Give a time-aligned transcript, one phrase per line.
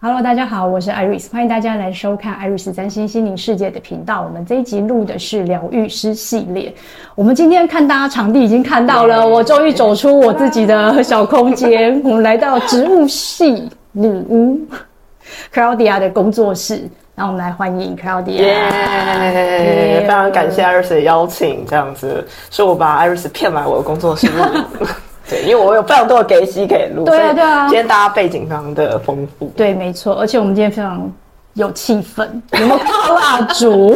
[0.00, 4.20] Hello，大家好，我是 Iris，欢迎大家来收看 Iris 占星心灵世界的频道。
[4.20, 6.74] 我们这一集录的是疗愈师系列。
[7.14, 14.60] 我们今天看大家场地已经看到了，我终于走出我自己的小空间，我们来到植物系女巫
[15.54, 16.86] Claudia 的工作室。
[17.14, 18.36] 那我们来欢迎 Claudia。
[18.36, 24.28] 非常感谢 Iris 的邀请，这样子是我把 Iris 骗来我的工作室。
[25.28, 27.66] 对，因为我有非常多的给息可以录，对啊，对啊。
[27.68, 30.14] 今天大家背景非常的丰富，对，没错。
[30.14, 31.10] 而且我们今天非常
[31.54, 33.94] 有气氛，有没有看到蜡烛？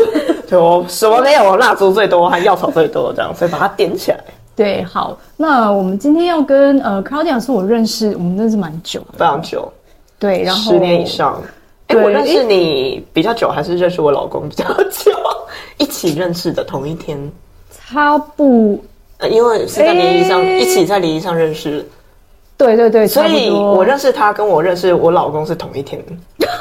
[0.49, 4.19] 对，我什么没有，蜡烛最多，还药草最多，这样，所以把它点起来。
[4.57, 5.17] 对，好。
[5.37, 9.71] 那我们今天要跟呃 Claudia 是我认识，我们认识蛮久，非常久。
[10.19, 11.41] 对，然后十年以上。
[11.89, 15.13] 哎，我认识你比较久，还是认识我老公比较久？
[15.79, 17.17] 一起认识的同一天，
[17.71, 18.83] 差不。
[19.19, 21.87] 呃，因为是在联谊上，欸、一起在联谊上认识。
[22.57, 26.03] 对对对，所以我认识他，跟我认识我老公是同一天。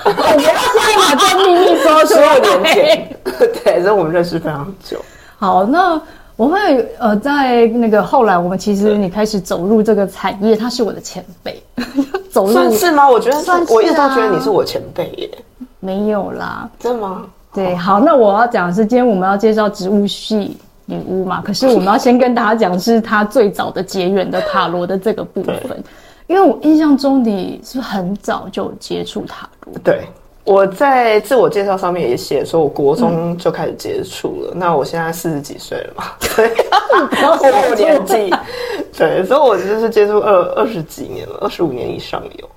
[0.05, 0.53] 我不要
[0.97, 2.35] 把这秘密说出来。
[2.35, 3.17] 十五年前，
[3.63, 4.99] 对，所以我们认识非常久。
[5.37, 5.99] 好，那
[6.35, 6.59] 我会
[6.99, 11.59] 呃，在那个后来，我们其实你开始走入这个产业，他是我的前辈。
[12.29, 13.09] 走入算是吗？
[13.09, 15.29] 我觉得算是，我一直都觉得你是我前辈耶。
[15.79, 17.25] 没有啦，真的吗？
[17.53, 20.55] 对，好，那我要讲的是，今天我们要介绍植物系。
[20.89, 25.83] 女巫嘛，可是我们要先跟大家讲，是她最早的结缘的塔罗的这个部分，
[26.27, 29.75] 因为我印象中你是很早就接触塔罗？
[29.83, 30.07] 对，
[30.45, 34.51] 我在自我介绍上面也写说，我国中就开始接触了。
[34.53, 36.05] 嗯、那我现在四十几岁了嘛，
[36.37, 36.49] 对，
[37.11, 38.33] 我年纪，
[38.97, 42.49] 对，所以我就是接触二二十几年了，二十五年以上有。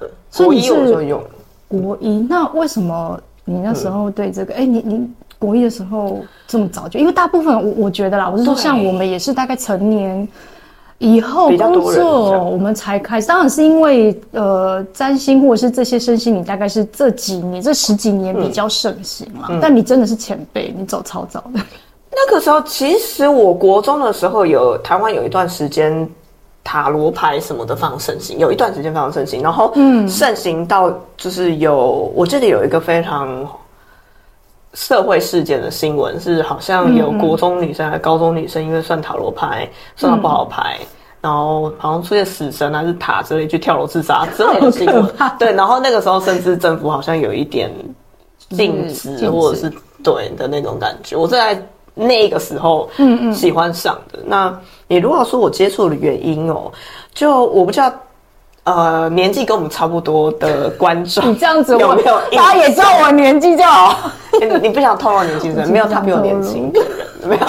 [0.00, 0.08] 对，
[0.44, 1.22] 国一我就用
[1.68, 4.54] 国一，那为什么你那时候对这个？
[4.54, 5.10] 哎、嗯，你你。
[5.40, 10.28] 国一的时候这么早就，因为大部分我我觉得啦，我是说像我们也是大概成年
[10.98, 13.26] 以后工作，我们才开始。
[13.26, 19.46] 当然是因为呃占星或者是这些身心你，大概是这几年这十几年比较盛行嘛。
[19.48, 21.60] 嗯嗯、但你真的是前辈，你走超早的。
[22.10, 26.06] 那个时候其实我国中的时候有台湾有一段时间
[26.62, 33.48] 塔罗牌什么的非常盛行，有一段时间非常盛行，然后嗯盛行到就是有我记得有一个非常。
[34.74, 40.86] 社会事件的新闻是，好像有国中女生还是高中女生，因为算塔罗牌算到不好牌，嗯、
[41.22, 45.04] 然后好像出现死神还是塔之类，去跳楼自杀之类的新闻。
[45.38, 47.70] 对，然后那个时候甚至政府好像有一点
[48.50, 49.72] 禁止，或者是
[50.04, 51.16] 对的那种感觉。
[51.16, 51.60] 我是在
[51.94, 54.20] 那个时候嗯嗯喜欢上的。
[54.20, 56.70] 嗯嗯，那你如果说我接触的原因哦，
[57.12, 57.92] 就我不知道。
[58.64, 62.20] 呃，年纪跟我们差不多的观众，你这样子我有没有？
[62.36, 64.10] 大家也知道我年纪就好。
[64.38, 65.64] 你你不想透露年纪是？
[65.66, 66.88] 没有，他比我年轻的人
[67.28, 67.46] 没有。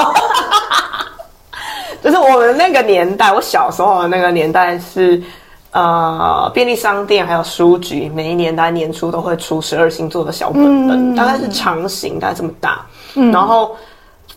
[2.02, 5.22] 就是我们那个年代，我小时候的那个年代是
[5.72, 12.86] 呃，便利商店还有书局，每一年大概年初都会出十二星座的小本本，嗯、大概是长形，大概这么大，
[13.16, 13.76] 嗯、然后。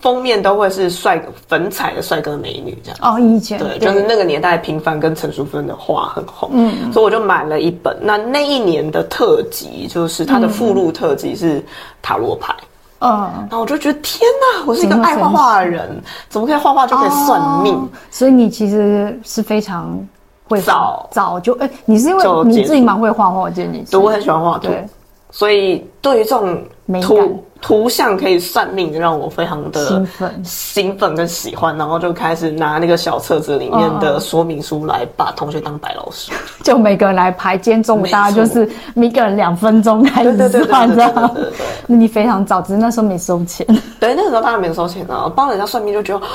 [0.00, 2.98] 封面都会是帅哥粉彩的帅哥美女这样。
[3.00, 7.96] 哦，以前对，就是那个年代平凡跟陈淑芬的画很红，嗯，所以我就买了一本。
[8.00, 11.64] 那那一年的特辑就是它的附录特辑是
[12.02, 12.54] 塔罗牌，
[13.00, 17.88] 嗯，然后我就觉得天哪，我是一个爱画画的人，怎么可以画画就可以算命？
[18.10, 19.98] 所以你其实是非常
[20.48, 21.08] 会早。
[21.10, 24.68] 早就哎，你是因为你自己蛮会画画，我记得你对，我很喜欢画图，
[25.34, 26.62] 所以对于这种
[27.02, 27.44] 图。
[27.64, 36.30] 图像可以算命，让我非常的兴奋、兴奋跟喜欢，然后就开始拿那个小册子里面的说明书来把同学当白老师，
[36.62, 37.56] 就每个人来排。
[37.56, 40.36] 今天中午大家就是每个人两分钟开始
[40.66, 41.36] 算，这样。
[41.86, 43.66] 那你非常早，只是那时候没收钱。
[43.98, 45.32] 对，那个时候当然没收钱啊。
[45.34, 46.26] 帮人家算命就觉得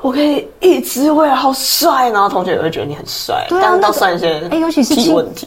[0.00, 3.44] 我可以一直会好帅，然后同学也会觉得你很帅。
[3.50, 5.46] 对啊，要算一些哎，尤其是问题。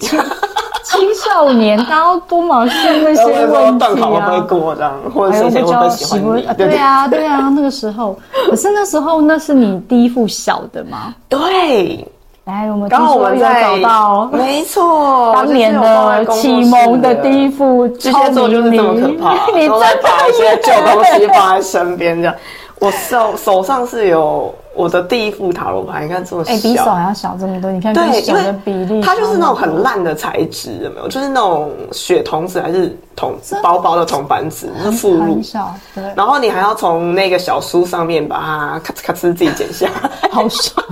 [0.83, 8.17] 青少年，大家多嘛是那些 问题啊，会过这样，或者是比较喜欢，对啊，对啊，那个时候，
[8.49, 11.13] 可是那时候那是你第一副小的吗？
[11.29, 12.05] 对，
[12.45, 22.35] 来，我们刚好我们在找到，没错，当年的启蒙的第一副，巨蟹座就是这么可怕，你在把一些旧东西放在身边这样。
[22.79, 31.07] 我手手上是有我的第一副塔罗牌，你看这么小，哎、欸，比手还要小这么多，你看对，小的比例，它就是那种很烂的材质，有没有？
[31.07, 35.41] 就是那种雪铜纸还是铜薄薄的铜板纸，是附录。
[35.95, 36.03] 对。
[36.15, 40.85] 然后你还要从那个小书上面把它咔哧咔哧自己剪下来，好爽。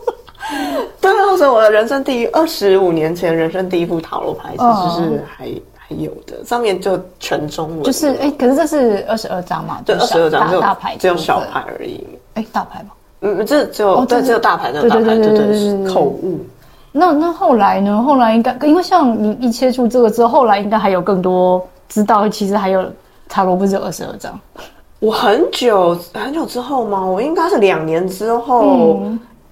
[1.00, 5.46] 对啊，所以我的人生第一二十五年前人生第一副塔罗牌其实是还。
[5.46, 9.80] 哦有的上面就全中文，就是哎、欸，可是这是二十二张嘛？
[9.84, 12.06] 对，二十二张，大牌，只有小牌而已。
[12.34, 12.90] 哎、欸，大牌吗？
[13.20, 16.38] 嗯，这只有对，只有大牌的大牌，对对口误。
[16.92, 18.02] 那那后来呢？
[18.02, 22.84] 后来应该因为像你一切出这个之后，后来应该还有更多知道，其实还有
[23.28, 24.38] 塔罗不是有二十二张。
[25.00, 27.04] 我很久很久之后吗？
[27.04, 29.02] 我应该是两年之后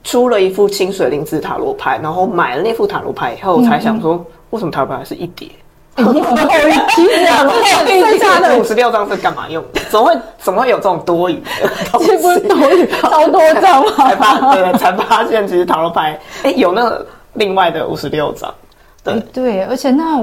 [0.02, 5.48] 出了一副清水灵子塔罗牌，然后买了那副塔罗牌以后，我才想说，为什么塔罗牌是一叠？
[5.96, 9.80] 然后其实剩下的五十六张是干嘛用的？
[9.88, 11.98] 怎么会怎么会有这种多余的？
[11.98, 13.92] 其实不是多余，超多张吗？
[13.96, 16.92] 才发对，才发现其实塔罗牌哎有那
[17.34, 18.54] 另外的五十六张。
[19.02, 20.22] 对对，而且那。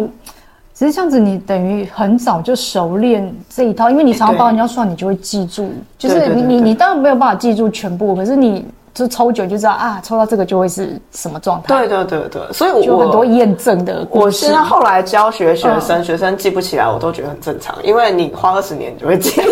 [0.75, 5.71] 其实这样子，你等于很早就熟练这一套，因为你常常帮人家算，你就会记住。
[5.99, 11.67] 就是你你你当然没有办法记住全部，可是你就抽久就知道啊，抽到这个就会是什么状态。
[11.67, 14.07] 对对对对，所以我就很多验证的。
[14.11, 19.41] 我现在后来教学学生，学生记不起来，我都觉得很正常，因为你花二十年你就会记。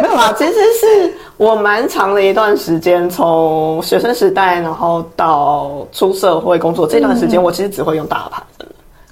[0.00, 8.42] 没有啊，其实是我蛮长的一段时间，从学生时代然后到出社会工作这段时间，我其实只会用大牌。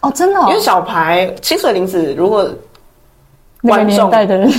[0.00, 2.49] 哦，真的、哦，因为小牌清水灵子，如果
[3.62, 4.51] 观众的人，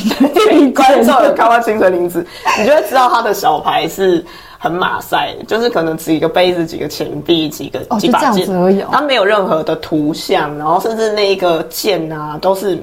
[0.74, 2.26] 观众有看过清水灵子，
[2.60, 4.24] 你就会知道他的小牌是
[4.58, 8.48] 很马赛，就是可能几个杯子、几个钱币、几个、哦、几把剑
[8.92, 12.78] 它没有任何的图像，然后甚至那一个剑啊，都是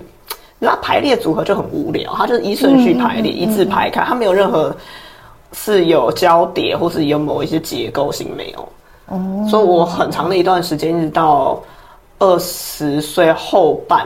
[0.59, 4.75] 那排列组合就很无聊，它就是依顺序排列、嗯、一字排开，它没有任何
[5.53, 8.69] 是有交叠或是有某一些结构性没有。
[9.07, 11.61] 哦，所以我很长的一段时间一直到。
[12.21, 14.05] 二十岁后半，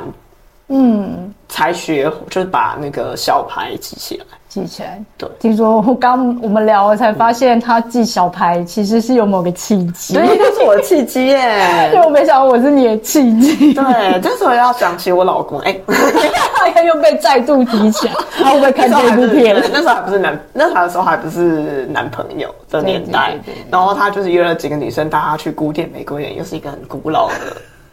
[0.68, 4.98] 嗯，才学就是把那个小牌记起来，记起来。
[5.18, 11.90] 对，听说我刚我们聊了才发现，他记小牌其实是有某个契机，对，这是我的契机耶。
[11.92, 13.74] 因为我没想到我是你的契机。
[13.74, 15.76] 对，这时候要想起我老公，哎、
[16.74, 19.54] 欸，又被再度提起来， 他会不会看这部片？
[19.70, 23.32] 那时候还不是男，那时候还不是男朋友的年代。
[23.32, 27.34] 对对对对，然后他就是约了几个女生带他去古典玫瑰园，又是一个很古老的。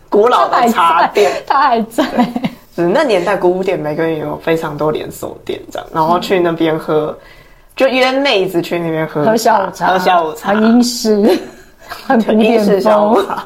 [0.09, 2.03] 古老的茶店，他还在。
[2.79, 7.13] 就是那年代，古典每个月有非常多连锁店，这样，然后去那边喝，
[7.75, 11.37] 就约妹子去那边喝喝下午茶，喝下午茶，很英式，
[12.07, 13.43] 很英式下午茶。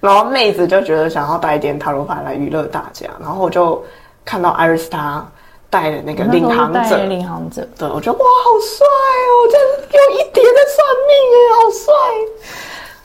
[0.00, 3.80] 然后妹子就觉得想要带一点塔罗牌来娱乐大家，然后我就
[4.24, 5.24] 看到艾瑞斯他
[5.70, 11.94] 带的那个领航者，领航者，对，我觉得哇，好帅哦，这样有一点的算命耶，好帅，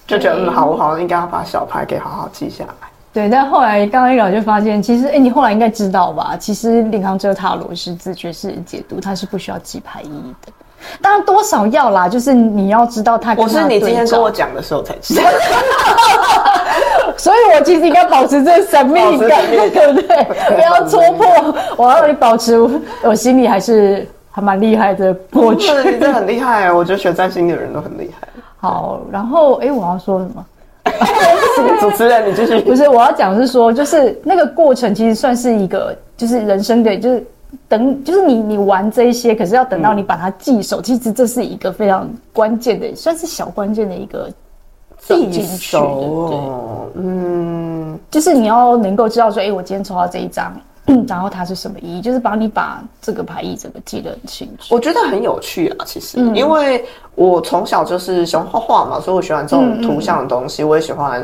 [0.07, 2.87] 就觉得嗯，好，我好像应该要把小牌给好好记下来。
[3.17, 6.35] 对，但后来刚刚一聊就发现，其实哎，你后来应该知道吧？
[6.39, 10.53] 其实领航者塔罗是自觉式解读，它是不需要记牌意义的。
[11.01, 13.33] 当然多少要啦，就是你要知道它。
[13.33, 15.23] 我是你今天跟我讲的时候才知道，
[17.17, 20.23] 所以我其实应该保持这神秘感，对不对？
[20.55, 22.55] 不要戳破，我要让你保持
[23.01, 25.71] 我心里还是还蛮厉害的过去。
[25.81, 28.27] 你真的很厉害，我觉得学占星的人都很厉害。
[28.61, 30.45] 好，然后哎，我要说什么？
[31.79, 32.59] 主持人，你继续。
[32.61, 37.25] 不是，我要讲的是说，就是那个过程其实算是一个，就是人生的，就是
[37.67, 44.29] 等，就是你你玩这一些，可是要等到你把它记熟，嗯、其实这是一个非常关键的，算是小关键的一个
[44.99, 46.85] 记熟哦。
[46.95, 50.53] 嗯，就是你要能够知道说，哎、欸，我今天抽到这一张。
[50.87, 52.01] 嗯，然后它是什么意义？
[52.01, 54.73] 就是帮你把这个牌意整个记得很清楚。
[54.73, 56.83] 我觉得很有趣啊，其实，嗯、因为
[57.15, 60.63] 我从小就是喜欢画画嘛，所以我喜欢这种图像的东西。
[60.63, 61.23] 我也喜欢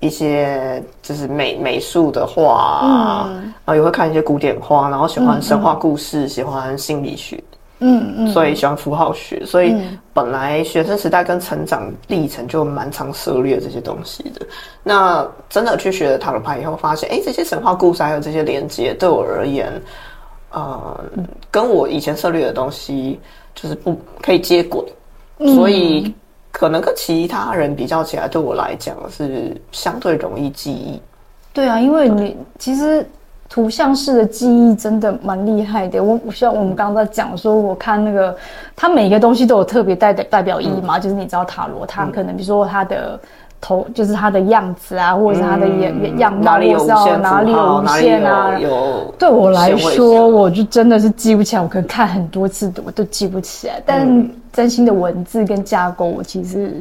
[0.00, 7.42] 一些就是美美术的画啊，嗯、然后也会看一些古典画，然后喜欢神话故事，喜欢心理学。
[7.80, 9.74] 嗯嗯，所以喜欢符号学，所以
[10.12, 14.44] 本来学生时代跟成长历程就蛮常涉猎这些东西的。
[14.82, 19.72] 那真的去学了塔罗牌以后，发现哎、欸，这些神话故事还有这些连接，对我而言，
[20.50, 21.04] 呃，
[21.50, 23.20] 跟我以前涉猎的东西
[23.54, 24.84] 就是不可以接轨，
[25.54, 26.12] 所以
[26.50, 31.00] 可能跟其他人比较起来，对我来讲是相对容易记忆。
[31.52, 33.08] 对啊，因为你其实。
[33.48, 36.02] 图像式的记忆真的蛮厉害的。
[36.02, 38.36] 我我像我们刚刚在讲说，我看那个，
[38.76, 40.98] 它每个东西都有特别代的代表意义嘛。
[40.98, 43.18] 嗯、就是你知道塔罗，它可能比如说它的
[43.60, 48.58] 头，就是他的样子啊，或者是他的眼、嗯、样貌，哪里有哪里有无限啊？
[48.58, 49.14] 有。
[49.18, 51.62] 对我来说，我就真的是记不起来。
[51.62, 53.82] 我可能看很多次，我都记不起来。
[53.84, 56.72] 但、嗯真心的文字跟架构，我其实，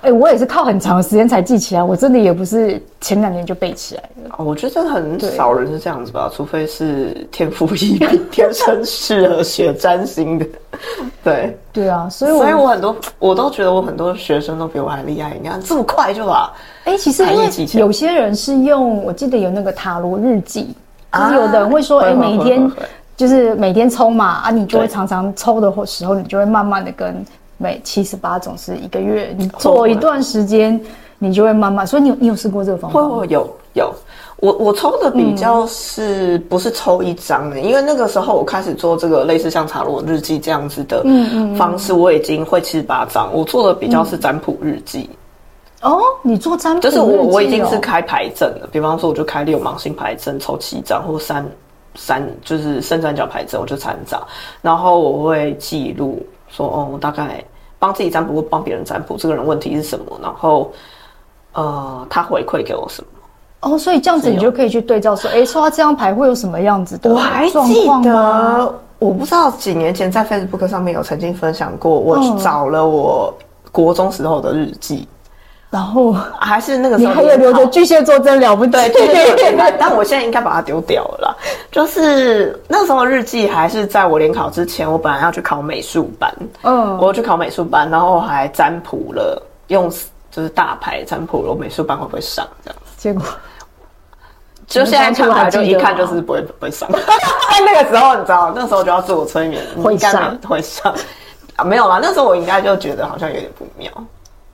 [0.00, 1.82] 哎、欸，我也是靠很长时间才记起来。
[1.82, 4.34] 我真的也不是前两年就背起来的。
[4.36, 10.46] 哦，我觉得很少人是这样子吧，除非是天赋异禀，天生适合学占星的。
[11.22, 15.36] 对，对啊，所以我，所以我很多，我都觉得我很多学生都比我还厉害。
[15.40, 16.52] 你看这么快就把，
[16.84, 20.74] 哎、欸，其实因为有些人是用，我记得有那个塔罗日记，
[21.12, 22.70] 就是有的人会说，哎、每天。
[23.16, 27.22] 就是每天抽嘛，啊，你就会常常抽的时候，你就会慢慢的跟
[27.58, 30.80] 每七十八种是一个月，你做一段时间，
[31.18, 31.86] 你就会慢慢。
[31.86, 33.08] 所以你有你有试过这个方法吗？
[33.08, 33.94] 会，有有。
[34.40, 37.56] 我我抽的比较是不是抽一张的？
[37.56, 41.04] 嗯、因为那个时候我开始做这个类似像塔罗日记这样子的
[41.56, 43.30] 方式，我已经会七十八张。
[43.34, 45.08] 我做的比较是占卜日记。
[45.82, 46.80] 哦，你做占卜？
[46.80, 48.68] 就是我我已经是开牌阵了。
[48.72, 51.46] 比方说，我就开六芒星牌阵，抽七张，或三
[51.94, 54.22] 三就是圣三角牌阵，我就三张。
[54.62, 56.18] 然后我会记录
[56.48, 57.44] 说，哦，我大概
[57.78, 60.18] 帮自己占卜或帮别人占卜，这个人问题是什么？
[60.22, 60.72] 然后
[61.52, 63.08] 呃，他回馈给我什么？
[63.60, 67.26] 哦，所以这样子你就可以去对照说，哎，抽到这张牌会有什么样子的状况？
[67.26, 73.34] 我还记得，我不知道几年前在 Facebook 上面有曾经分享过，我去找了我
[73.70, 75.06] 国中时候的日记，
[75.68, 81.36] 然后还是那个时候你还有留着巨蟹座真了不起，对对对，但我现在应该把它丢掉了啦。
[81.70, 89.90] 就是那时候日记还是在我联考之前，我本来要去考美术班，嗯，我去考美术班，然后还占卜了，用
[90.30, 92.78] 就是大牌占卜了，我美术班会不会上这样。
[92.84, 93.22] 子，结果。
[94.70, 96.88] 就现在看来，就一看就是不会不会上。
[97.66, 100.94] 那个时候你知道，那时候就要自我催眠，会上会上
[101.56, 101.98] 啊，没有啦。
[102.00, 103.90] 那时候我应该就觉得好像有点不妙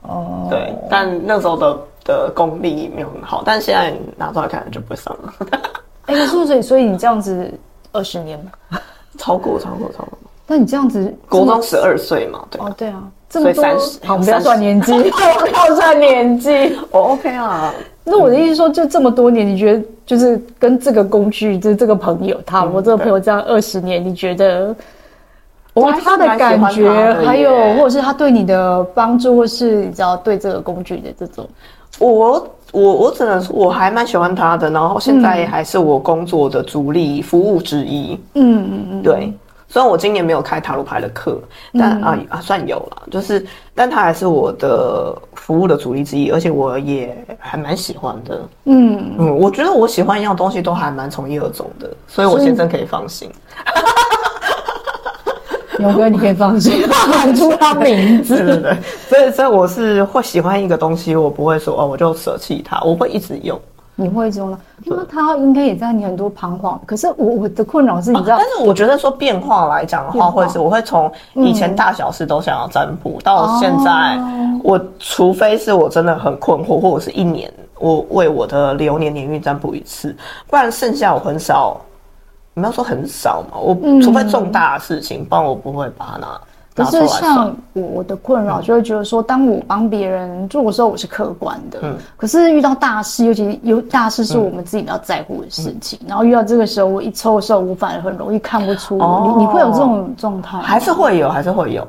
[0.01, 0.47] 哦。
[0.49, 5.33] 对，但那时候的的功力没有很好，但现在拿出来看就不会上了。
[6.07, 7.53] 哎，所以所以你这样子
[7.91, 8.37] 二十年
[8.71, 8.81] 了，
[9.17, 10.17] 超过超过超过。
[10.47, 12.43] 那你这样子，国中十二岁嘛？
[12.49, 13.63] 对哦，对啊，这么多。
[14.03, 16.77] 好，我们不要算年纪， 不要算年纪。
[16.91, 17.73] 我，OK 啊。
[18.09, 24.73] 那我的意思说，就这么多年，你觉得就是跟这个工具，就是这个朋友，他我这个朋友这样二十年，你觉得，
[25.73, 26.89] 哦，他的感觉，
[27.25, 31.45] 还有或者是他对你的帮助，或是你知道对这个工具的这种，
[31.99, 38.17] 我我我只能说我还蛮喜欢他的，然后现在还是我工作的主力服务之一。
[38.35, 39.33] 嗯嗯嗯，对。
[39.69, 41.39] 虽然我今年没有开塔罗牌的课，
[41.73, 43.45] 但啊啊算有了，就是，
[43.75, 48.41] 但它还是我的服务的主力之一，而且我也还蛮喜欢的。
[48.65, 53.29] 嗯嗯，我觉得我喜欢一样东西都还蛮从一而终的，所以我先生可以放心。
[55.79, 58.35] 勇哥，你可以放心，喊出他名字。
[58.37, 63.59] 对对对，所以所以我是会喜欢一个东西，我不会说哦，我就舍弃它，我会一直用。
[63.99, 66.79] 你会用了，因为他应该也在你很多彷徨。
[66.85, 80.15] 可是我我的困扰是，你知道、啊，但是我觉得说变化来讲的话，会是我会从以前大小事都想要占卜，嗯、到现在，哦、我除非是我真的很困惑，或者是一年我为我的流年年运占卜一次，
[80.47, 81.81] 不然剩下我很少，
[82.53, 86.39] 你要说很少嘛，我除非重大的事情，不然我不会把它拿。
[86.77, 91.79] 可是像我我的困扰就会觉得说，当我帮别人做的时候，我是客观的。
[91.81, 91.97] 嗯。
[92.15, 98.95] 可是遇到大事，尤其有大事是我们自己比较在乎的事情，然后遇到这个时候，我一抽的时候，我反而很容易看不出。
[98.95, 100.59] 你你会有这种状态？
[100.59, 101.87] 还是会有，还是会有。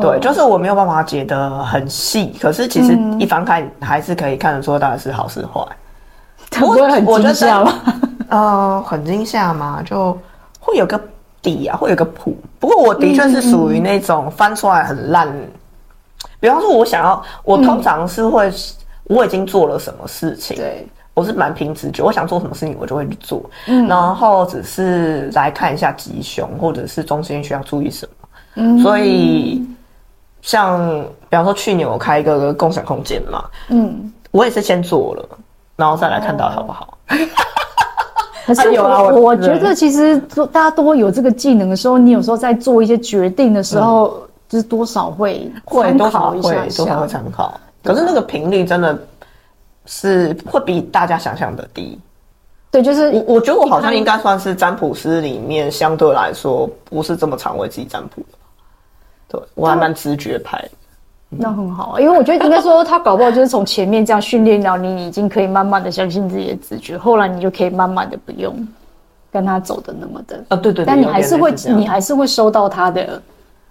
[0.00, 5.60] 对，就是我没有办法解得很细，可是其实一翻开还是可以看得出到底是好是坏。
[6.60, 7.72] 不会很惊吓吗？
[8.28, 9.82] 呃，很惊吓吗？
[9.84, 10.16] 就
[10.60, 11.00] 会有个。
[11.42, 12.36] 底啊，会有个谱。
[12.58, 15.28] 不过我的确是属于那种翻出来很烂。
[16.38, 18.54] 比方说，我想要，我通常是会，嗯、
[19.04, 23.42] 我已经做了什么事情，对，我是蛮凭直觉，我想做什么事情，我就会去做。
[23.66, 28.28] 嗯，然后只是来看一下吉凶，或者是中间需要注意什么。
[28.54, 29.62] 嗯，所以
[30.42, 35.28] 像比方说去年我开一个共享空间嘛，嗯，我也是先做了，
[35.76, 36.98] 然后再来看到好不好。
[37.08, 37.16] 哦
[38.46, 40.18] 可是有啊，我我觉得其实
[40.52, 47.60] 大家都有这个技能的时候，你有时候在做一些决定的时候，就是多少会参考一下，多少会参考。
[47.82, 48.98] 可是那个频率真的
[49.86, 51.98] 是会比大家想象的低。
[52.70, 58.38] 对，就是我我觉得我好像应该算是占卜师里面相对来说不是这么常为自己占卜的。
[59.28, 60.62] 对，我还蛮直觉派。
[61.32, 68.66] 那很好，因为我觉得应该说他搞不好就是从前面这样训练到你已经可以慢慢的相信自己的直觉，后来你就可以慢慢的不用
[69.30, 70.44] 跟他走的那么的。
[70.48, 73.22] 啊，对对，但你还是会你还是会收到他的，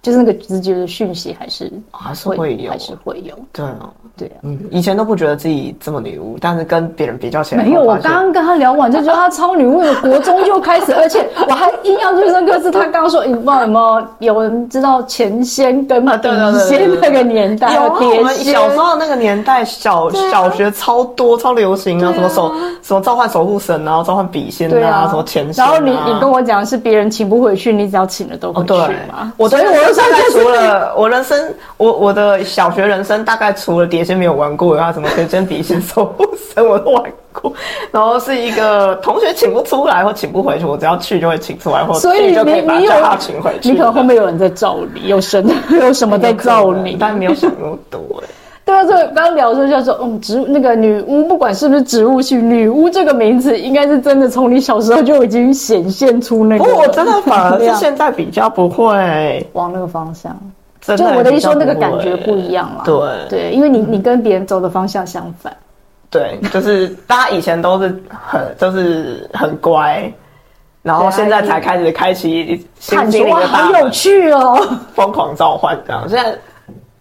[0.02, 3.90] 就是那个直觉的讯息，还是还是会有，还是会有，对啊。
[4.16, 7.80] 对啊，嗯，以前都不觉得自己这么女巫，但是跟别人比较起来，没有。
[7.80, 13.78] 我刚刚跟他聊完就觉得他超女巫的，国中就开始，而且我还印象最深刻是他刚刚说，你不知道有没
[14.18, 16.18] 有有人知道钱仙跟笔
[16.68, 17.74] 仙那个年代？
[17.74, 22.52] 有，我们小时候那个年代，小小学超多超流行啊，什么守
[22.82, 25.64] 什么召唤守护神，然后召唤笔仙啊，什么钱仙。
[25.64, 28.74] 然后你你跟我讲是别人请不回去，你只要请了都回去
[29.10, 29.32] 嘛。
[29.38, 37.52] 我所以我大概除了我人生，我我的小学人生大概除了碟仙没有玩过，然后什么天仙笔仙守护神我都玩过。
[37.92, 43.70] 然后是一个同学请不出来或请不回去，我只要去就会请出来，或所以就可以把他请回去。
[43.70, 48.28] 你可能后面有人在罩你，有神有什么在罩你，但没有想那么多哎。
[48.70, 56.62] 对啊，这刚刚聊的时候就说嗯，植物那个女巫，不管是不是植物系女巫这个名字，应该是真的从你小时候就已经显现出那个。
[56.62, 60.38] 不过我真的反而是现在比较不会往那个方向。
[60.96, 62.82] 就我的意思说，那个感觉不一样了。
[62.84, 65.52] 对对，因为你你跟别人走的方向相反。
[66.08, 70.12] 对，就是大家以前都是很 就是很乖，
[70.82, 74.58] 然后现在才开始开启新心灵的大门，好有趣哦，
[74.94, 76.08] 疯狂召唤这样。
[76.08, 76.38] 现在。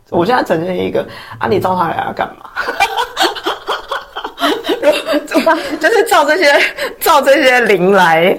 [0.10, 1.06] 我现在呈现一个
[1.38, 2.50] 啊，你招他来要干嘛？
[5.80, 6.52] 就是照这些
[7.00, 8.38] 照这些灵来，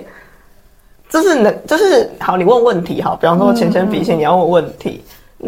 [1.08, 5.02] 就是能就是好，你问问题好，比方说钱钱笔仙，你要问问题，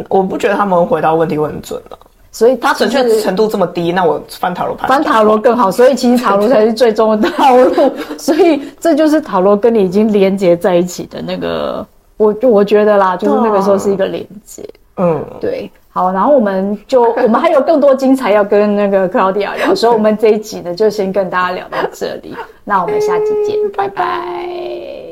[0.09, 1.99] 我不觉得他们回答问题会很准了，
[2.33, 4.88] 所以他准确程度这么低，那我翻塔罗牌。
[4.88, 11.87] 翻塔罗更好，所以其实塔罗才是最终的道路， 所以这就是塔罗跟你已经连接在一起的那个，
[12.17, 15.71] 我我觉得啦，就是那个时候是一个连接，嗯，对。
[15.93, 22.35] 好，然后我们就 我们还有更多精彩要跟那个 Claudia 聊，所以我们这一集呢就先跟大家聊到这里，
[22.65, 25.12] 那我们下期见，拜拜。